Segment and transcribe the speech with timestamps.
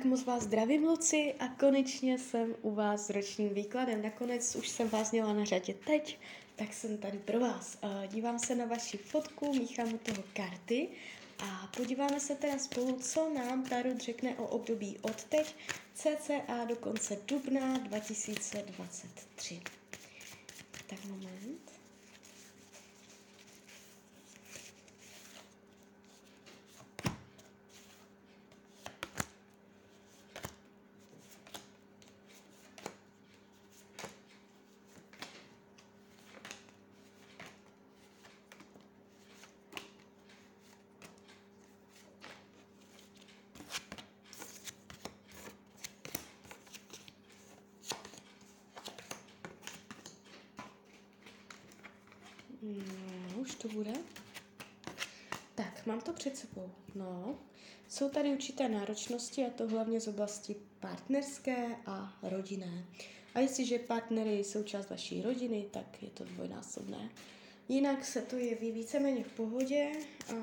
[0.00, 4.02] Tak moc vás zdravím, Luci, a konečně jsem u vás s ročním výkladem.
[4.02, 6.18] Nakonec už jsem vás měla na řadě teď,
[6.56, 7.78] tak jsem tady pro vás.
[8.06, 10.88] Dívám se na vaši fotku, míchám u toho karty
[11.38, 15.54] a podíváme se teda spolu, co nám Tarot řekne o období od teď,
[15.94, 19.60] cca do konce dubna 2023.
[20.86, 21.70] Tak moment.
[52.62, 53.92] No, už to bude.
[55.54, 56.70] Tak, mám to před sebou.
[56.94, 57.38] No,
[57.88, 62.84] jsou tady určité náročnosti a to hlavně z oblasti partnerské a rodinné.
[63.34, 67.10] A jestliže partnery jsou část vaší rodiny, tak je to dvojnásobné.
[67.68, 69.92] Jinak se to jeví víceméně v pohodě.
[70.28, 70.34] A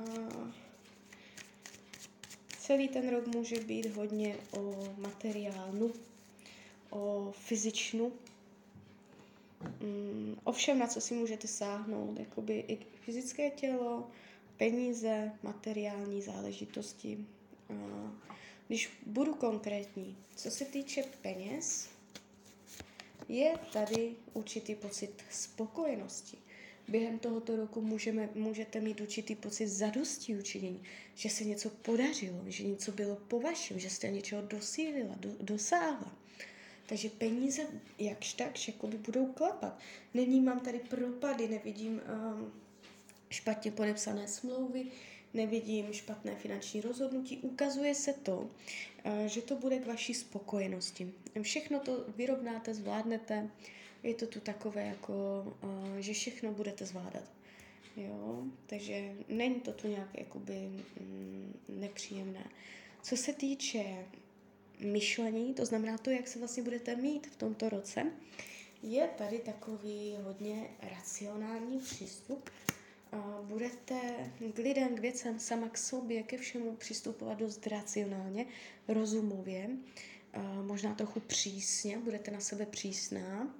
[2.60, 5.94] celý ten rok může být hodně o materiálnu,
[6.90, 8.12] o fyzičnu,
[9.82, 14.10] Mm, ovšem, na co si můžete sáhnout, jakoby i fyzické tělo,
[14.58, 17.26] peníze, materiální záležitosti.
[18.68, 21.90] Když budu konkrétní, co se týče peněz,
[23.30, 26.38] je tady určitý pocit spokojenosti.
[26.88, 30.84] Během tohoto roku můžeme, můžete mít určitý pocit zadosti učinění,
[31.16, 36.18] že se něco podařilo, že něco bylo po vašem, že jste něčeho dosílila, do, dosáhla.
[36.88, 37.62] Takže peníze
[38.00, 39.80] jakž takž jakoby budou klapat.
[40.14, 42.52] Nevnímám tady propady, nevidím um,
[43.30, 44.86] špatně podepsané smlouvy,
[45.34, 47.38] nevidím špatné finanční rozhodnutí.
[47.38, 51.12] Ukazuje se to, uh, že to bude k vaší spokojenosti.
[51.42, 53.50] Všechno to vyrovnáte, zvládnete.
[54.04, 57.24] Je to tu takové, jako, uh, že všechno budete zvládat.
[57.98, 58.44] Jo?
[58.68, 60.54] Takže není to tu nějak jakoby,
[61.00, 62.44] mm, nepříjemné.
[63.04, 64.06] Co se týče
[64.80, 68.12] myšlení, to znamená to, jak se vlastně budete mít v tomto roce,
[68.84, 72.50] je tady takový hodně racionální přístup.
[73.44, 73.96] Budete
[74.54, 78.46] k lidem, k věcem, sama k sobě, ke všemu přistupovat dost racionálně,
[78.88, 79.70] rozumově,
[80.62, 83.56] možná trochu přísně, budete na sebe přísná.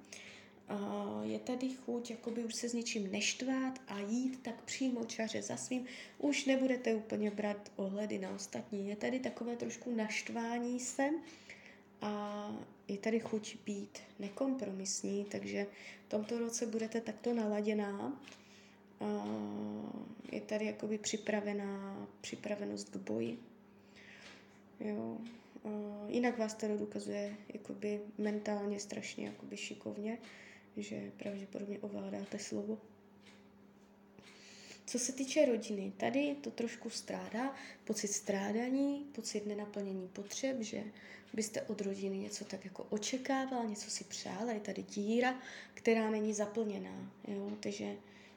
[1.22, 5.56] Je tady chuť jakoby už se s ničím neštvát a jít tak přímo čaře za
[5.56, 5.86] svým.
[6.18, 8.88] Už nebudete úplně brát ohledy na ostatní.
[8.88, 11.10] Je tady takové trošku naštvání se
[12.00, 12.54] a
[12.88, 15.66] je tady chuť být nekompromisní, takže
[16.06, 18.20] v tomto roce budete takto naladěná.
[20.32, 23.38] Je tady jakoby připravená, připravenost k boji.
[24.80, 25.18] Jo.
[26.08, 30.18] Jinak vás to dokazuje jakoby mentálně strašně jakoby šikovně
[30.82, 32.78] že pravděpodobně ovládáte slovo.
[34.86, 40.84] Co se týče rodiny, tady to trošku strádá, pocit strádání, pocit nenaplnění potřeb, že
[41.32, 45.40] byste od rodiny něco tak jako očekával, něco si přála, je tady díra,
[45.74, 47.12] která není zaplněná.
[47.28, 47.52] Jo?
[47.60, 47.96] Takže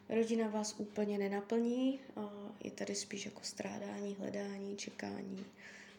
[0.10, 5.46] rodina vás úplně nenaplní, a je tady spíš jako strádání, hledání, čekání,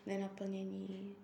[0.07, 1.17] nenaplnění.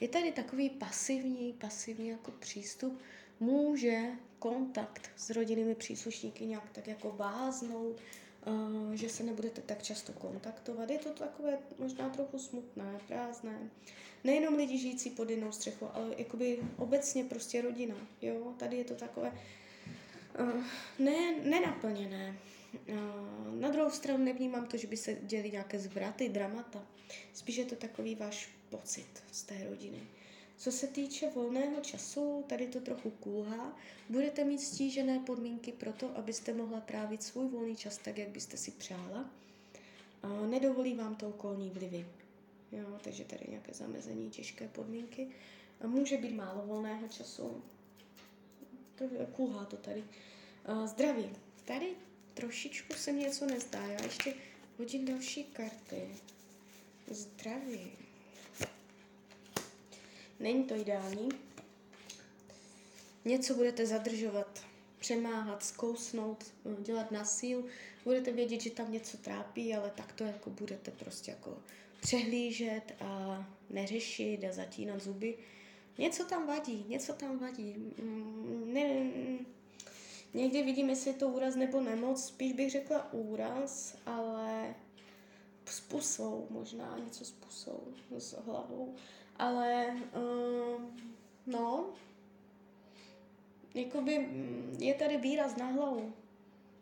[0.00, 3.00] Je tady takový pasivní, pasivní jako přístup,
[3.40, 4.10] může
[4.40, 8.00] kontakt s rodinnými příslušníky nějak tak jako váznout,
[8.46, 10.90] uh, že se nebudete tak často kontaktovat.
[10.90, 13.70] Je to takové možná trochu smutné, prázdné.
[14.24, 17.94] Nejenom lidi žijící pod jednou střechou, ale jakoby obecně prostě rodina.
[18.22, 18.54] Jo?
[18.56, 19.32] Tady je to takové
[20.40, 20.64] uh,
[20.98, 22.36] ne, nenaplněné.
[22.88, 26.86] Uh, na druhou stranu nevnímám to, že by se děli nějaké zvraty, dramata.
[27.32, 30.00] Spíš je to takový váš pocit z té rodiny.
[30.60, 33.76] Co se týče volného času, tady to trochu kulhá.
[34.08, 38.56] Budete mít stížené podmínky pro to, abyste mohla trávit svůj volný čas tak, jak byste
[38.56, 39.30] si přála.
[40.22, 42.06] A nedovolí vám to okolní vlivy.
[42.72, 45.28] Jo, takže tady nějaké zamezení, těžké podmínky.
[45.80, 47.62] A může být málo volného času.
[48.94, 50.04] To kulhá to tady.
[50.64, 51.30] A zdraví.
[51.64, 51.92] Tady
[52.34, 53.86] trošičku se mi něco nezdá.
[53.86, 54.34] Já ještě
[54.78, 56.08] hodím další karty.
[57.10, 58.09] Zdraví.
[60.40, 61.28] Není to ideální.
[63.24, 64.64] Něco budete zadržovat,
[64.98, 67.64] přemáhat, zkousnout, eh, dělat na síl.
[68.04, 71.58] Budete vědět, že tam něco trápí, ale tak to jako budete prostě jako
[72.00, 75.38] přehlížet a neřešit a zatínat zuby.
[75.98, 77.74] Něco tam vadí, něco tam vadí.
[78.02, 79.10] Mm, ne,
[80.34, 82.24] někdy vidím, jestli je to úraz nebo nemoc.
[82.24, 84.74] Spíš bych řekla úraz, ale
[85.64, 88.94] s pusou možná, něco s pusou, s hlavou
[89.40, 90.82] Ale uh,
[91.46, 91.90] no,
[93.74, 96.12] jakoby mm, je tady výraz na hlavu.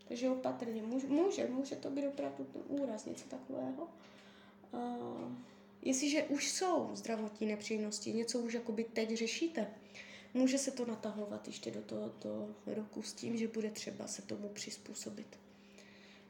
[0.07, 0.81] Takže opatrně.
[0.81, 3.87] Může, může, to být opravdu úraz, něco takového.
[4.71, 5.31] Uh,
[5.81, 9.67] jestliže už jsou zdravotní nepříjemnosti, něco už jakoby teď řešíte,
[10.33, 14.49] může se to natahovat ještě do tohoto roku s tím, že bude třeba se tomu
[14.49, 15.39] přizpůsobit.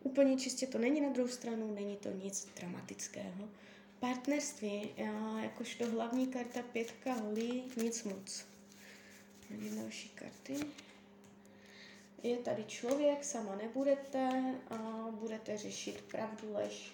[0.03, 3.49] Úplně čistě to není na druhou stranu, není to nic dramatického.
[3.99, 4.89] Partnerství,
[5.41, 8.45] jakožto hlavní karta pětka holí, nic moc.
[9.49, 10.55] Ani další karty.
[12.23, 14.77] Je tady člověk, sama nebudete a
[15.11, 16.91] budete řešit pravdu, lež.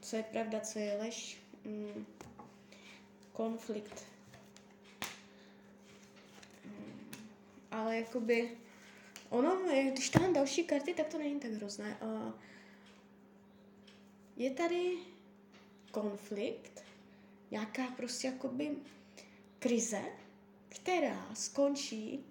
[0.00, 1.38] Co je pravda, co je lež.
[1.64, 2.06] Mm.
[3.32, 4.06] Konflikt.
[6.64, 7.10] Mm.
[7.70, 8.58] Ale jakoby
[9.28, 9.58] ono,
[9.92, 11.98] když tam další karty, tak to není tak hrozné.
[12.02, 12.32] Uh,
[14.36, 14.98] je tady
[15.90, 16.82] konflikt,
[17.50, 18.76] nějaká prostě jakoby
[19.58, 20.02] krize,
[20.68, 22.24] která skončí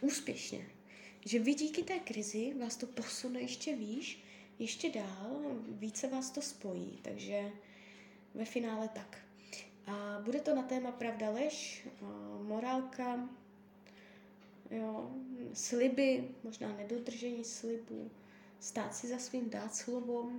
[0.00, 0.66] úspěšně.
[1.26, 4.22] Že vy díky té krizi vás to posune ještě výš,
[4.58, 5.36] ještě dál,
[5.68, 7.52] více vás to spojí, takže
[8.34, 9.18] ve finále tak.
[9.86, 11.86] A bude to na téma pravda lež,
[12.42, 13.28] morálka,
[14.70, 15.10] jo,
[15.54, 18.10] sliby, možná nedodržení slibů,
[18.60, 20.30] stát si za svým dát slovo,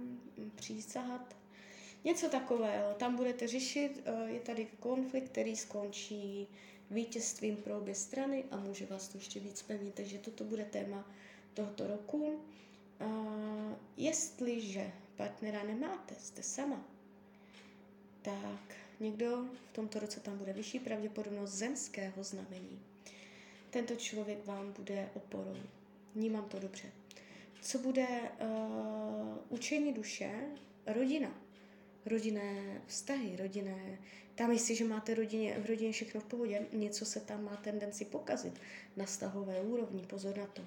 [0.56, 1.36] přísahat,
[2.04, 2.94] něco takového.
[2.94, 6.48] Tam budete řešit, eh, je tady konflikt, který skončí
[6.92, 11.12] vítězstvím pro obě strany a může vás to ještě víc pevnit, takže toto bude téma
[11.54, 12.42] tohoto roku.
[13.02, 16.86] Uh, jestliže partnera nemáte, jste sama,
[18.22, 22.80] tak někdo v tomto roce tam bude vyšší pravděpodobnost zemského znamení.
[23.70, 25.58] Tento člověk vám bude oporou.
[26.16, 26.92] Vnímám to dobře.
[27.62, 30.32] Co bude uh, učení duše?
[30.86, 31.49] Rodina.
[32.10, 33.98] Rodinné vztahy, rodinné...
[34.36, 38.06] Tam jestli, že máte rodině, v rodině všechno v pohodě, něco se tam má tendenci
[38.06, 38.62] pokazit
[38.98, 40.62] na vztahové úrovni, pozor na to.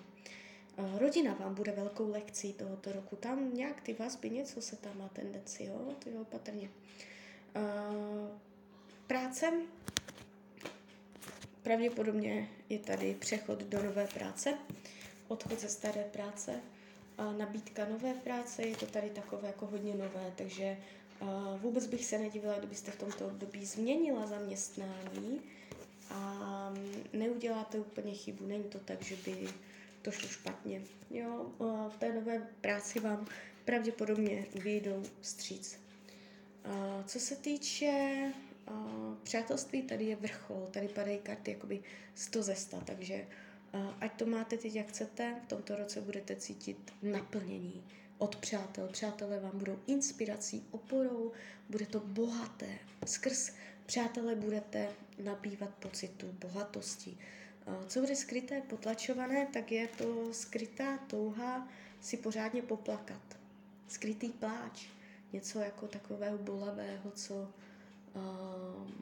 [0.79, 3.17] Uh, rodina vám bude velkou lekcí tohoto roku.
[3.17, 6.71] Tam nějak ty vazby, něco se tam má tendenci, jo, to je opatrně.
[7.57, 8.39] Uh,
[9.07, 9.53] práce,
[11.63, 14.55] Pravděpodobně je tady přechod do nové práce,
[15.29, 16.61] odchod ze staré práce,
[17.19, 20.77] a nabídka nové práce, je to tady takové jako hodně nové, takže
[21.59, 25.41] vůbec bych se nedivila, kdybyste v tomto období změnila zaměstnání
[26.11, 26.75] a
[27.13, 28.47] neuděláte úplně chybu.
[28.47, 29.49] Není to tak, že by
[30.03, 30.83] to šlo špatně.
[31.11, 31.47] Jo,
[31.89, 33.27] v té nové práci vám
[33.65, 35.79] pravděpodobně vyjdou stříc.
[37.07, 38.17] Co se týče
[39.23, 41.83] přátelství tady je vrchol, tady padají karty jakoby
[42.15, 43.27] 100 ze 100, takže
[44.01, 47.85] ať to máte teď jak chcete, v tomto roce budete cítit naplnění
[48.23, 48.89] od přátel.
[48.89, 51.33] Přátelé vám budou inspirací, oporou,
[51.69, 52.79] bude to bohaté.
[53.07, 53.53] Skrz
[53.87, 54.89] přátelé budete
[55.25, 57.19] nabývat pocitu bohatosti.
[57.67, 61.69] Uh, co bude skryté, potlačované, tak je to skrytá touha
[62.01, 63.39] si pořádně poplakat.
[63.89, 64.87] Skrytý pláč.
[65.33, 67.49] Něco jako takového bolavého, co
[68.15, 68.93] Ehm,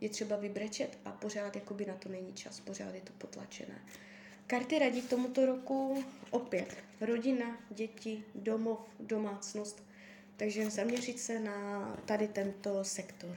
[0.00, 3.78] je třeba vybrečet a pořád jakoby na to není čas, pořád je to potlačené.
[4.50, 9.82] Karty radí k tomuto roku opět rodina, děti, domov, domácnost,
[10.36, 13.36] takže zaměřit se na tady tento sektor.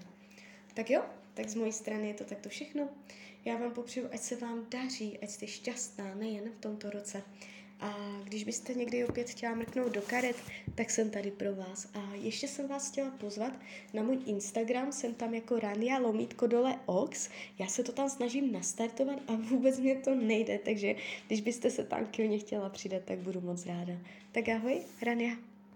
[0.74, 2.90] Tak jo, tak z mojí strany je to takto všechno.
[3.46, 7.24] Já vám popřeju, ať se vám daří, ať jste šťastná nejen v tomto roce,
[7.84, 10.36] a když byste někdy opět chtěla mrknout do karet,
[10.76, 11.88] tak jsem tady pro vás.
[11.94, 13.54] A ještě jsem vás chtěla pozvat
[13.94, 17.30] na můj Instagram, jsem tam jako Rania Lomítko dole Ox.
[17.60, 20.96] Já se to tam snažím nastartovat a vůbec mě to nejde, takže
[21.28, 23.94] když byste se tam ke mně chtěla přidat, tak budu moc ráda.
[24.32, 25.53] Tak ahoj, Rania.